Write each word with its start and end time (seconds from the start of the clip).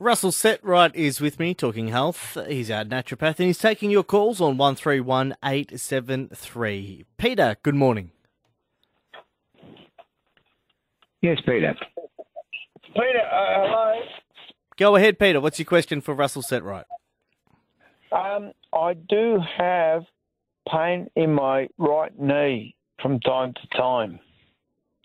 Russell 0.00 0.30
Setright 0.30 0.94
is 0.94 1.20
with 1.20 1.38
me 1.38 1.52
talking 1.52 1.88
health. 1.88 2.38
He's 2.48 2.70
our 2.70 2.84
naturopath 2.84 3.38
and 3.38 3.48
he's 3.48 3.58
taking 3.58 3.90
your 3.90 4.02
calls 4.02 4.40
on 4.40 4.56
131873. 4.56 7.04
Peter, 7.18 7.56
good 7.62 7.74
morning. 7.74 8.10
Yes, 11.20 11.36
Peter. 11.44 11.74
Peter, 12.94 13.20
uh, 13.30 13.66
hello. 13.66 13.92
Go 14.78 14.96
ahead, 14.96 15.18
Peter. 15.18 15.38
What's 15.38 15.58
your 15.58 15.66
question 15.66 16.00
for 16.00 16.14
Russell 16.14 16.40
Setright? 16.40 16.84
Um, 18.10 18.52
I 18.72 18.94
do 18.94 19.38
have 19.58 20.04
pain 20.66 21.10
in 21.14 21.34
my 21.34 21.68
right 21.76 22.18
knee 22.18 22.74
from 23.02 23.20
time 23.20 23.52
to 23.52 23.66
time. 23.76 24.18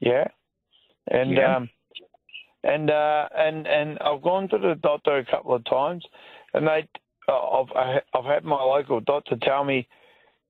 Yeah, 0.00 0.26
and 1.08 1.30
Yeah. 1.30 1.58
um, 1.58 1.70
and 2.64 2.90
uh, 2.90 3.28
and 3.36 3.66
and 3.66 3.98
I've 4.00 4.22
gone 4.22 4.48
to 4.50 4.58
the 4.58 4.74
doctor 4.82 5.18
a 5.18 5.24
couple 5.24 5.54
of 5.54 5.64
times, 5.64 6.04
and 6.54 6.66
they, 6.66 6.86
uh, 7.28 7.60
I've 7.60 8.00
I've 8.14 8.24
had 8.24 8.44
my 8.44 8.62
local 8.62 9.00
doctor 9.00 9.36
tell 9.42 9.64
me 9.64 9.86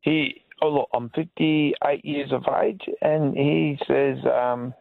he. 0.00 0.42
Oh 0.62 0.68
look, 0.68 0.88
I'm 0.92 1.08
58 1.14 2.04
years 2.04 2.32
of 2.32 2.44
age, 2.62 2.82
and 3.00 3.34
he 3.34 3.78
says 3.88 4.18
um, 4.26 4.74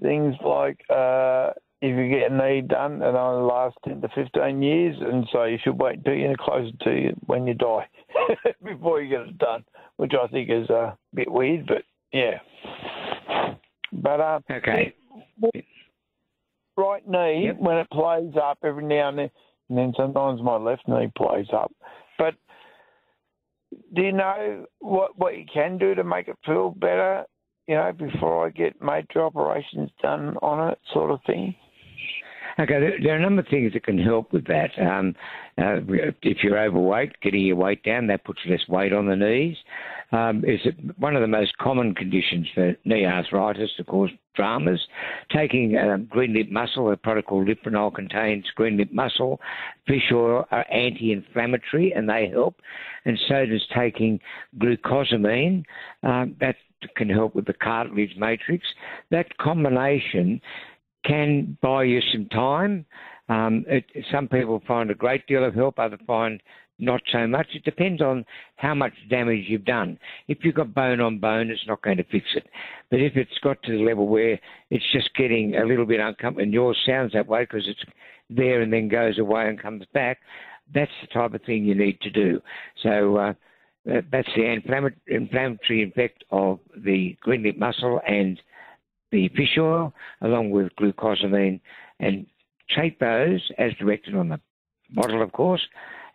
things 0.00 0.36
like 0.44 0.78
uh, 0.88 1.50
if 1.84 1.96
you 1.96 2.08
get 2.08 2.30
a 2.30 2.34
knee 2.34 2.62
done, 2.62 3.02
it 3.02 3.14
only 3.14 3.50
lasts 3.50 3.78
10 3.86 4.00
to 4.02 4.08
15 4.14 4.62
years, 4.62 4.96
and 5.00 5.26
so 5.32 5.44
you 5.44 5.58
should 5.62 5.78
wait 5.78 5.98
until 5.98 6.14
you're 6.14 6.36
closer 6.38 6.70
to 6.82 6.90
you 6.90 7.16
when 7.26 7.46
you 7.46 7.54
die 7.54 7.88
before 8.64 9.02
you 9.02 9.10
get 9.10 9.26
it 9.28 9.38
done, 9.38 9.64
which 9.96 10.12
I 10.14 10.26
think 10.28 10.48
is 10.48 10.70
a 10.70 10.96
bit 11.12 11.30
weird, 11.30 11.66
but 11.66 11.82
yeah. 12.12 12.38
But 13.92 14.20
uh, 14.20 14.40
Okay. 14.50 14.94
Right 16.76 17.06
knee 17.06 17.46
Yep. 17.46 17.56
when 17.58 17.76
it 17.78 17.90
plays 17.90 18.32
up 18.40 18.58
every 18.62 18.84
now 18.84 19.08
and 19.08 19.18
then, 19.18 19.30
and 19.68 19.78
then 19.78 19.92
sometimes 19.96 20.42
my 20.42 20.56
left 20.56 20.86
knee 20.88 21.10
plays 21.16 21.46
up. 21.52 21.72
But 22.18 22.34
do 23.94 24.02
you 24.02 24.12
know 24.12 24.66
what 24.80 25.18
what 25.18 25.36
you 25.36 25.44
can 25.52 25.78
do 25.78 25.94
to 25.94 26.04
make 26.04 26.28
it 26.28 26.36
feel 26.44 26.70
better? 26.70 27.24
You 27.66 27.76
know, 27.76 27.92
before 27.92 28.46
I 28.46 28.50
get 28.50 28.82
major 28.82 29.24
operations 29.24 29.90
done 30.02 30.36
on 30.42 30.70
it, 30.70 30.78
sort 30.92 31.10
of 31.10 31.20
thing. 31.26 31.56
Okay, 32.58 32.94
there, 33.02 33.14
are 33.14 33.16
a 33.16 33.22
number 33.22 33.42
of 33.42 33.48
things 33.48 33.72
that 33.72 33.82
can 33.82 33.98
help 33.98 34.32
with 34.32 34.46
that. 34.46 34.70
Um, 34.80 35.16
uh, 35.58 35.78
if 36.22 36.38
you're 36.44 36.58
overweight, 36.58 37.20
getting 37.20 37.42
your 37.42 37.56
weight 37.56 37.82
down, 37.82 38.06
that 38.06 38.24
puts 38.24 38.38
less 38.48 38.68
weight 38.68 38.92
on 38.92 39.06
the 39.06 39.16
knees. 39.16 39.56
Um, 40.12 40.44
is 40.46 40.60
one 40.96 41.16
of 41.16 41.22
the 41.22 41.26
most 41.26 41.56
common 41.58 41.94
conditions 41.94 42.46
for 42.54 42.76
knee 42.84 43.06
arthritis 43.06 43.70
to 43.76 43.84
cause 43.84 44.10
dramas? 44.36 44.80
Taking 45.34 45.76
um, 45.76 46.06
green 46.08 46.32
lip 46.32 46.48
mussel, 46.48 46.92
a 46.92 46.96
product 46.96 47.28
called 47.28 47.48
Lyprinol 47.48 47.92
contains 47.92 48.44
green 48.54 48.76
lip 48.76 48.92
mussel. 48.92 49.40
Fish 49.88 50.12
oil 50.12 50.46
are 50.52 50.66
anti-inflammatory 50.70 51.92
and 51.92 52.08
they 52.08 52.28
help. 52.28 52.60
And 53.04 53.18
so 53.28 53.46
does 53.46 53.66
taking 53.76 54.20
glucosamine. 54.58 55.64
Um, 56.04 56.36
that 56.38 56.54
can 56.96 57.08
help 57.08 57.34
with 57.34 57.46
the 57.46 57.54
cartilage 57.54 58.14
matrix. 58.16 58.64
That 59.10 59.36
combination 59.38 60.40
can 61.04 61.56
buy 61.62 61.84
you 61.84 62.00
some 62.12 62.26
time. 62.26 62.84
Um, 63.28 63.64
it, 63.68 63.84
some 64.12 64.28
people 64.28 64.62
find 64.66 64.90
a 64.90 64.94
great 64.94 65.26
deal 65.26 65.44
of 65.44 65.54
help, 65.54 65.78
others 65.78 66.00
find 66.06 66.42
not 66.78 67.00
so 67.12 67.26
much. 67.26 67.46
It 67.54 67.64
depends 67.64 68.02
on 68.02 68.24
how 68.56 68.74
much 68.74 68.92
damage 69.08 69.44
you've 69.46 69.64
done. 69.64 69.98
If 70.28 70.38
you've 70.42 70.56
got 70.56 70.74
bone 70.74 71.00
on 71.00 71.18
bone, 71.18 71.50
it's 71.50 71.66
not 71.66 71.82
going 71.82 71.98
to 71.98 72.04
fix 72.04 72.26
it. 72.34 72.46
But 72.90 73.00
if 73.00 73.16
it's 73.16 73.38
got 73.42 73.62
to 73.62 73.72
the 73.72 73.84
level 73.84 74.08
where 74.08 74.38
it's 74.70 74.84
just 74.92 75.14
getting 75.14 75.56
a 75.56 75.64
little 75.64 75.86
bit 75.86 76.00
uncomfortable, 76.00 76.42
and 76.42 76.52
yours 76.52 76.76
sounds 76.84 77.12
that 77.12 77.28
way 77.28 77.44
because 77.44 77.68
it's 77.68 77.84
there 78.28 78.62
and 78.62 78.72
then 78.72 78.88
goes 78.88 79.18
away 79.18 79.48
and 79.48 79.60
comes 79.60 79.84
back, 79.94 80.18
that's 80.74 80.90
the 81.00 81.08
type 81.08 81.34
of 81.34 81.42
thing 81.42 81.64
you 81.64 81.74
need 81.74 82.00
to 82.00 82.10
do. 82.10 82.40
So 82.82 83.16
uh, 83.18 83.32
that's 84.10 84.28
the 84.34 84.44
inflammatory, 85.06 85.82
effect 85.82 86.24
of 86.30 86.58
the 86.76 87.16
green 87.20 87.42
lip 87.42 87.56
mussel 87.56 88.00
and 88.06 88.40
the 89.14 89.28
fish 89.28 89.56
oil, 89.58 89.94
along 90.20 90.50
with 90.50 90.74
glucosamine, 90.76 91.60
and 92.00 92.26
take 92.76 92.98
those 92.98 93.48
as 93.56 93.72
directed 93.74 94.16
on 94.16 94.28
the 94.28 94.40
bottle, 94.90 95.22
of 95.22 95.32
course, 95.32 95.62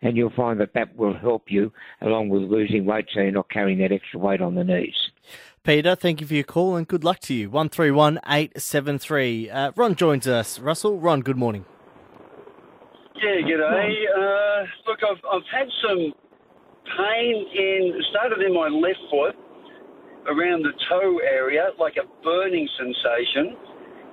and 0.02 0.16
you'll 0.16 0.30
find 0.30 0.60
that 0.60 0.74
that 0.74 0.94
will 0.96 1.16
help 1.16 1.44
you 1.48 1.72
along 2.02 2.28
with 2.28 2.42
losing 2.42 2.84
weight 2.84 3.06
so 3.12 3.20
you're 3.20 3.32
not 3.32 3.48
carrying 3.50 3.78
that 3.78 3.90
extra 3.92 4.20
weight 4.20 4.42
on 4.42 4.54
the 4.54 4.64
knees. 4.64 4.94
Peter, 5.62 5.94
thank 5.94 6.20
you 6.20 6.26
for 6.26 6.34
your 6.34 6.44
call 6.44 6.76
and 6.76 6.86
good 6.88 7.04
luck 7.04 7.20
to 7.20 7.34
you. 7.34 7.50
131873. 7.50 9.50
Uh, 9.50 9.72
Ron 9.76 9.94
joins 9.94 10.26
us. 10.26 10.58
Russell, 10.58 10.98
Ron, 10.98 11.20
good 11.20 11.36
morning. 11.36 11.66
Yeah, 13.16 13.42
g'day. 13.42 13.94
Uh, 14.16 14.64
look, 14.86 15.00
I've, 15.02 15.22
I've 15.30 15.44
had 15.52 15.68
some 15.86 16.14
pain 16.96 17.46
in, 17.54 18.02
started 18.10 18.40
in 18.40 18.54
my 18.54 18.68
left 18.68 19.00
foot, 19.10 19.36
around 20.28 20.62
the 20.62 20.72
toe 20.88 21.18
area, 21.24 21.70
like 21.78 21.94
a 21.96 22.06
burning 22.22 22.68
sensation, 22.76 23.56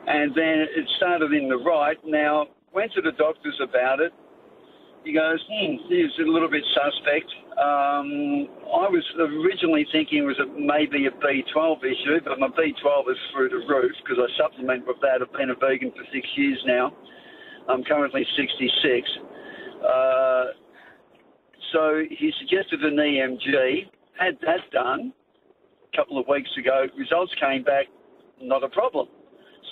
and 0.07 0.31
then 0.31 0.67
it 0.71 0.85
started 0.97 1.33
in 1.33 1.49
the 1.49 1.57
right. 1.57 1.97
Now, 2.05 2.47
went 2.73 2.93
to 2.93 3.01
the 3.01 3.11
doctors 3.17 3.59
about 3.61 3.99
it. 3.99 4.13
He 5.03 5.13
goes, 5.13 5.39
hmm, 5.47 5.75
it's 5.89 6.19
a 6.19 6.29
little 6.29 6.49
bit 6.49 6.63
suspect. 6.75 7.31
Um, 7.55 8.47
I 8.67 8.87
was 8.91 9.03
originally 9.19 9.87
thinking 9.91 10.19
it 10.19 10.27
was 10.27 10.39
a, 10.39 10.47
maybe 10.51 11.07
a 11.07 11.13
B12 11.23 11.79
issue, 11.83 12.19
but 12.23 12.39
my 12.39 12.47
B12 12.47 13.11
is 13.11 13.17
through 13.31 13.49
the 13.49 13.63
roof 13.67 13.91
because 14.03 14.19
I 14.19 14.27
supplement 14.35 14.85
with 14.85 14.97
that. 15.01 15.23
I've 15.23 15.31
been 15.31 15.49
a 15.49 15.55
vegan 15.55 15.91
for 15.91 16.03
six 16.11 16.27
years 16.35 16.59
now. 16.65 16.91
I'm 17.69 17.83
currently 17.83 18.25
66. 18.35 19.09
Uh, 19.83 20.45
so 21.73 22.03
he 22.09 22.31
suggested 22.39 22.83
an 22.83 22.95
EMG, 22.95 23.89
had 24.19 24.37
that 24.41 24.71
done 24.71 25.13
a 25.93 25.97
couple 25.97 26.19
of 26.19 26.27
weeks 26.27 26.49
ago. 26.57 26.85
Results 26.97 27.31
came 27.39 27.63
back, 27.63 27.85
not 28.41 28.63
a 28.63 28.69
problem. 28.69 29.07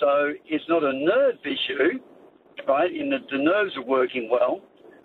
So 0.00 0.32
it's 0.46 0.64
not 0.68 0.82
a 0.82 0.92
nerve 0.92 1.36
issue, 1.44 1.98
right, 2.68 2.94
in 2.94 3.10
that 3.10 3.26
the 3.30 3.38
nerves 3.38 3.72
are 3.76 3.84
working 3.84 4.28
well. 4.30 4.60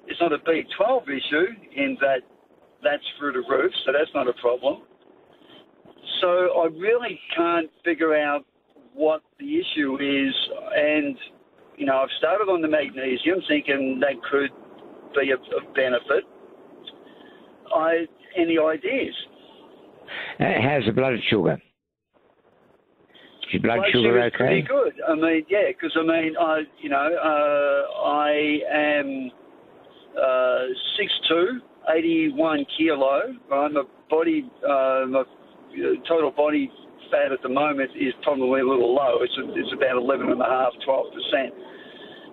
It's 0.08 0.20
not 0.20 0.34
a 0.34 0.40
B12 0.40 1.04
issue 1.04 1.46
in 1.76 1.98
that 2.02 2.22
that's 2.84 3.04
through 3.18 3.34
the 3.34 3.44
roof, 3.48 3.72
so 3.86 3.92
that's 3.92 4.12
not 4.14 4.28
a 4.28 4.34
problem. 4.42 4.82
So 6.20 6.28
I 6.62 6.66
really 6.66 7.20
can't 7.36 7.70
figure 7.86 8.16
out 8.16 8.46
what 8.94 9.22
the 9.40 9.46
issue 9.46 9.96
is, 9.96 10.36
and 10.76 11.16
you 11.78 11.86
know, 11.86 11.98
I've 11.98 12.10
started 12.18 12.52
on 12.52 12.62
the 12.62 12.68
magnesium, 12.68 13.40
thinking 13.48 14.00
that 14.02 14.22
could 14.30 14.52
be 15.16 15.32
of, 15.32 15.40
benefit. 15.74 16.24
I 17.74 18.06
any 18.38 18.58
ideas? 18.60 19.16
How's 20.40 20.86
the 20.86 20.92
blood 20.94 21.14
sugar? 21.30 21.54
Is 21.54 21.60
your 23.54 23.62
blood, 23.62 23.78
Blood 23.78 23.92
sugar 23.92 24.22
okay? 24.24 24.38
pretty 24.38 24.62
good. 24.62 24.94
I 25.08 25.16
mean, 25.16 25.46
yeah, 25.50 25.68
because 25.68 25.96
I 26.00 26.04
mean, 26.04 26.36
I 26.40 26.62
you 26.82 26.90
know, 26.90 26.98
uh, 26.98 28.08
I 28.08 28.60
am 28.72 29.32
uh, 30.16 31.32
6'2", 31.32 31.60
81 31.98 32.66
kilo. 32.78 33.22
Right? 33.50 33.72
My 33.72 33.84
body, 34.10 34.50
uh, 34.64 35.06
my 35.08 35.22
uh, 35.22 35.24
total 36.08 36.32
body 36.32 36.72
fat 37.12 37.32
at 37.32 37.42
the 37.44 37.50
moment 37.50 37.92
is 38.00 38.14
probably 38.24 38.62
a 38.62 38.66
little 38.66 38.94
low. 38.96 39.20
It's 39.22 39.34
it's 39.38 39.74
about 39.74 39.98
11 39.98 40.32
and 40.32 40.42
a 40.42 40.46
half, 40.46 40.72
12 40.86 41.06
percent. 41.12 41.54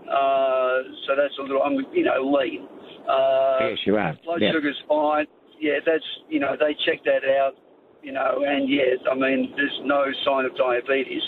Uh, 0.09 0.83
so 1.07 1.13
that's 1.17 1.37
a 1.39 1.43
little, 1.43 1.63
I'm 1.63 1.75
you 1.93 2.05
know 2.05 2.23
lean. 2.23 2.67
Uh, 3.09 3.59
yes, 3.69 3.79
you 3.85 3.97
are. 3.97 4.17
blood 4.25 4.41
Yeah. 4.41 4.53
sugar's 4.53 4.81
fine. 4.89 5.27
Yeah, 5.61 5.81
that's 5.85 6.05
you 6.29 6.39
know 6.39 6.55
they 6.59 6.75
check 6.87 7.03
that 7.05 7.25
out. 7.27 7.55
You 8.03 8.13
know, 8.13 8.45
and 8.47 8.69
yes, 8.69 8.99
I 9.11 9.15
mean 9.15 9.53
there's 9.57 9.81
no 9.85 10.05
sign 10.25 10.45
of 10.45 10.57
diabetes. 10.57 11.23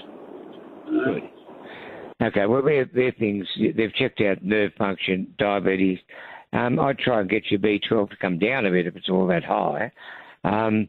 Good. 0.88 1.22
Okay, 2.22 2.44
well, 2.46 2.62
they're, 2.62 2.88
they're 2.94 3.14
things, 3.18 3.46
they've 3.76 3.94
checked 3.94 4.20
out 4.20 4.42
nerve 4.42 4.72
function, 4.76 5.32
diabetes. 5.38 5.98
Um, 6.52 6.78
I'd 6.78 6.98
try 6.98 7.20
and 7.20 7.30
get 7.30 7.50
your 7.50 7.60
B12 7.60 8.10
to 8.10 8.16
come 8.16 8.38
down 8.38 8.66
a 8.66 8.70
bit 8.70 8.86
if 8.86 8.94
it's 8.96 9.08
all 9.08 9.26
that 9.28 9.44
high. 9.44 9.90
Um, 10.44 10.88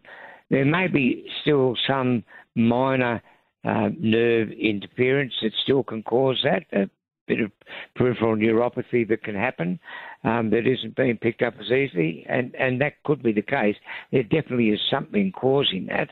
there 0.49 0.65
may 0.65 0.87
be 0.87 1.25
still 1.41 1.75
some 1.87 2.23
minor 2.55 3.21
uh, 3.63 3.89
nerve 3.97 4.49
interference 4.51 5.33
that 5.41 5.51
still 5.63 5.83
can 5.83 6.03
cause 6.03 6.43
that, 6.43 6.89
bit 7.31 7.39
of 7.39 7.51
peripheral 7.95 8.35
neuropathy 8.35 9.07
that 9.07 9.23
can 9.23 9.35
happen 9.35 9.79
um, 10.25 10.49
that 10.49 10.67
isn't 10.67 10.95
being 10.95 11.17
picked 11.17 11.41
up 11.41 11.53
as 11.59 11.71
easily, 11.71 12.25
and, 12.27 12.53
and 12.55 12.81
that 12.81 13.01
could 13.05 13.23
be 13.23 13.31
the 13.31 13.41
case. 13.41 13.75
There 14.11 14.23
definitely 14.23 14.69
is 14.69 14.79
something 14.89 15.31
causing 15.31 15.87
that, 15.87 16.09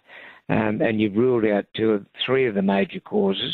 um, 0.47 0.81
and 0.81 1.01
you've 1.01 1.15
ruled 1.15 1.45
out 1.45 1.65
two 1.75 1.91
of 1.91 2.05
three 2.25 2.47
of 2.47 2.55
the 2.55 2.61
major 2.61 3.01
causes. 3.01 3.53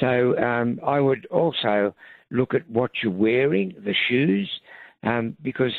So 0.00 0.36
um, 0.38 0.80
I 0.84 0.98
would 0.98 1.26
also 1.26 1.94
look 2.30 2.52
at 2.54 2.68
what 2.68 2.90
you're 3.02 3.12
wearing, 3.12 3.74
the 3.84 3.94
shoes, 4.08 4.50
um, 5.04 5.36
because 5.42 5.72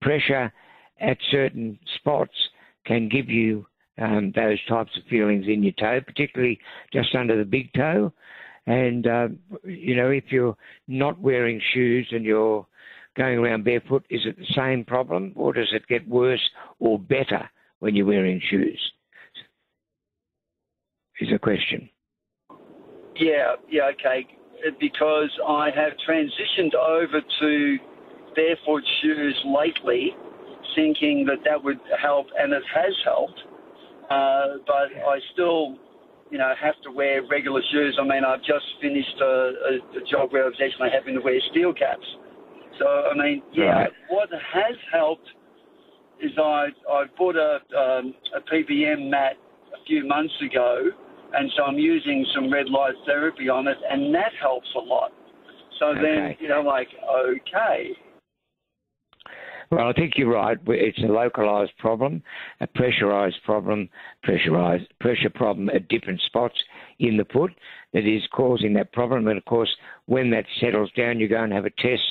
pressure 0.00 0.52
at 1.00 1.18
certain 1.30 1.78
spots 1.96 2.34
can 2.86 3.08
give 3.08 3.28
you 3.28 3.66
um, 3.98 4.32
those 4.34 4.58
types 4.68 4.90
of 4.96 5.04
feelings 5.10 5.44
in 5.46 5.62
your 5.62 5.74
toe, 5.78 6.00
particularly 6.00 6.58
just 6.92 7.14
under 7.14 7.36
the 7.36 7.44
big 7.44 7.72
toe. 7.74 8.12
And, 8.66 9.06
uh, 9.06 9.28
you 9.64 9.96
know, 9.96 10.10
if 10.10 10.24
you're 10.30 10.56
not 10.86 11.18
wearing 11.18 11.60
shoes 11.72 12.08
and 12.12 12.24
you're 12.24 12.66
going 13.16 13.38
around 13.38 13.64
barefoot, 13.64 14.04
is 14.08 14.22
it 14.24 14.38
the 14.38 14.54
same 14.54 14.84
problem 14.84 15.32
or 15.34 15.52
does 15.52 15.70
it 15.72 15.86
get 15.88 16.06
worse 16.08 16.50
or 16.78 16.98
better 16.98 17.50
when 17.80 17.96
you're 17.96 18.06
wearing 18.06 18.40
shoes? 18.50 18.80
Is 21.20 21.28
a 21.32 21.38
question. 21.38 21.88
Yeah, 23.16 23.54
yeah, 23.70 23.90
okay. 23.94 24.26
Because 24.80 25.30
I 25.46 25.70
have 25.74 25.92
transitioned 26.08 26.74
over 26.74 27.20
to 27.40 27.78
barefoot 28.34 28.82
shoes 29.00 29.44
lately, 29.44 30.10
thinking 30.74 31.26
that 31.26 31.38
that 31.44 31.62
would 31.62 31.78
help, 32.00 32.26
and 32.38 32.52
it 32.52 32.62
has 32.74 32.94
helped. 33.04 33.40
Uh, 34.10 34.58
but 34.66 34.88
I 35.06 35.18
still, 35.32 35.76
you 36.32 36.38
know, 36.38 36.50
have 36.58 36.74
to 36.82 36.90
wear 36.90 37.20
regular 37.30 37.60
shoes. 37.70 37.98
I 38.00 38.04
mean, 38.04 38.24
I've 38.24 38.40
just 38.40 38.64
finished 38.80 39.20
a, 39.20 39.24
a, 39.24 39.72
a 40.00 40.02
job 40.10 40.32
where 40.32 40.44
I 40.44 40.46
was 40.46 40.60
actually 40.64 40.88
having 40.90 41.14
to 41.14 41.20
wear 41.20 41.38
steel 41.50 41.74
caps. 41.74 42.06
So, 42.80 42.86
I 42.88 43.14
mean, 43.14 43.42
yeah, 43.52 43.84
Right. 43.84 43.92
what 44.08 44.30
has 44.32 44.76
helped 44.90 45.28
is 46.20 46.32
I 46.38 46.68
I 46.90 47.04
bought 47.18 47.36
a 47.36 47.60
um, 47.76 48.14
a 48.34 48.40
PEMF 48.40 49.10
mat 49.10 49.36
a 49.74 49.84
few 49.86 50.06
months 50.06 50.32
ago, 50.40 50.88
and 51.34 51.50
so 51.54 51.64
I'm 51.64 51.78
using 51.78 52.24
some 52.34 52.50
red 52.50 52.70
light 52.70 52.94
therapy 53.06 53.50
on 53.50 53.68
it, 53.68 53.76
and 53.90 54.14
that 54.14 54.32
helps 54.40 54.68
a 54.74 54.80
lot. 54.80 55.12
So 55.78 55.94
then, 56.00 56.36
you 56.38 56.48
know, 56.48 56.62
like, 56.62 56.88
okay, 57.26 57.90
Well, 59.72 59.88
I 59.88 59.94
think 59.94 60.18
you're 60.18 60.30
right. 60.30 60.58
It's 60.66 60.98
a 60.98 61.06
localised 61.06 61.78
problem, 61.78 62.22
a 62.60 62.66
pressurised 62.66 63.42
problem, 63.42 63.88
pressurised 64.22 64.86
pressure 65.00 65.30
problem 65.30 65.70
at 65.70 65.88
different 65.88 66.20
spots 66.26 66.54
in 66.98 67.16
the 67.16 67.24
foot 67.32 67.52
that 67.94 68.06
is 68.06 68.20
causing 68.34 68.74
that 68.74 68.92
problem. 68.92 69.28
And 69.28 69.38
of 69.38 69.46
course, 69.46 69.74
when 70.04 70.28
that 70.32 70.44
settles 70.60 70.90
down, 70.94 71.18
you 71.18 71.26
go 71.26 71.42
and 71.42 71.54
have 71.54 71.64
a 71.64 71.70
test. 71.70 72.02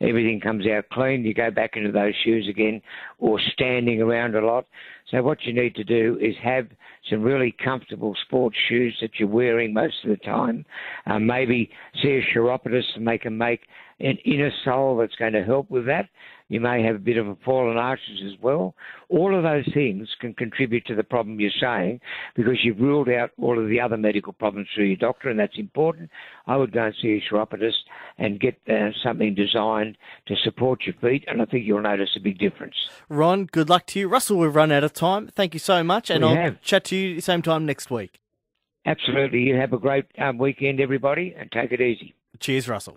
Everything 0.00 0.40
comes 0.40 0.64
out 0.66 0.88
clean. 0.92 1.24
You 1.24 1.34
go 1.34 1.50
back 1.50 1.72
into 1.76 1.90
those 1.90 2.14
shoes 2.24 2.46
again, 2.48 2.80
or 3.18 3.40
standing 3.52 4.00
around 4.00 4.36
a 4.36 4.46
lot. 4.46 4.66
So 5.10 5.22
what 5.22 5.42
you 5.44 5.52
need 5.52 5.74
to 5.76 5.84
do 5.84 6.18
is 6.20 6.34
have 6.42 6.68
some 7.08 7.22
really 7.22 7.54
comfortable 7.64 8.14
sports 8.26 8.56
shoes 8.68 8.96
that 9.00 9.12
you're 9.18 9.28
wearing 9.28 9.72
most 9.72 9.96
of 10.04 10.10
the 10.10 10.16
time. 10.18 10.64
Uh, 11.06 11.18
maybe 11.18 11.70
see 12.02 12.10
a 12.10 12.32
chiropodist 12.32 12.88
and 12.94 13.08
they 13.08 13.18
can 13.18 13.36
make 13.36 13.62
an 14.00 14.16
inner 14.24 14.52
sole 14.64 14.96
that's 14.96 15.16
going 15.16 15.32
to 15.32 15.42
help 15.42 15.70
with 15.70 15.86
that. 15.86 16.08
You 16.48 16.60
may 16.60 16.82
have 16.82 16.96
a 16.96 17.00
bit 17.00 17.18
of 17.18 17.26
a 17.26 17.36
fallen 17.44 17.76
arches 17.76 18.22
as 18.24 18.40
well. 18.40 18.74
All 19.10 19.36
of 19.36 19.42
those 19.42 19.68
things 19.74 20.08
can 20.20 20.32
contribute 20.34 20.86
to 20.86 20.94
the 20.94 21.02
problem 21.02 21.40
you're 21.40 21.50
saying 21.60 22.00
because 22.34 22.58
you've 22.62 22.80
ruled 22.80 23.10
out 23.10 23.32
all 23.40 23.58
of 23.58 23.68
the 23.68 23.80
other 23.80 23.98
medical 23.98 24.32
problems 24.32 24.68
through 24.74 24.86
your 24.86 24.96
doctor, 24.96 25.28
and 25.28 25.38
that's 25.38 25.58
important. 25.58 26.10
I 26.46 26.56
would 26.56 26.72
go 26.72 26.84
and 26.84 26.94
see 27.02 27.18
a 27.18 27.28
chiropodist 27.28 27.78
and 28.16 28.40
get 28.40 28.58
uh, 28.68 28.90
something 29.02 29.34
designed 29.34 29.87
to 30.26 30.34
support 30.44 30.80
your 30.84 30.94
feet, 31.00 31.24
and 31.26 31.40
I 31.40 31.44
think 31.44 31.64
you'll 31.64 31.80
notice 31.82 32.10
a 32.16 32.20
big 32.20 32.38
difference. 32.38 32.74
Ron, 33.08 33.46
good 33.46 33.68
luck 33.68 33.86
to 33.86 34.00
you. 34.00 34.08
Russell, 34.08 34.38
we've 34.38 34.54
run 34.54 34.72
out 34.72 34.84
of 34.84 34.92
time. 34.92 35.28
Thank 35.28 35.54
you 35.54 35.60
so 35.60 35.82
much, 35.84 36.10
and 36.10 36.24
We 36.24 36.30
I'll 36.30 36.36
have. 36.36 36.60
chat 36.62 36.84
to 36.86 36.96
you 36.96 37.20
same 37.20 37.42
time 37.42 37.64
next 37.66 37.90
week. 37.90 38.20
Absolutely. 38.86 39.40
You 39.40 39.56
have 39.56 39.72
a 39.72 39.78
great 39.78 40.06
um, 40.18 40.38
weekend, 40.38 40.80
everybody, 40.80 41.34
and 41.38 41.50
take 41.52 41.72
it 41.72 41.80
easy. 41.80 42.14
Cheers, 42.40 42.68
Russell. 42.68 42.96